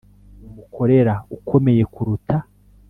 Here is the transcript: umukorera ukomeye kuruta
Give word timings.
umukorera 0.47 1.13
ukomeye 1.35 1.83
kuruta 1.93 2.35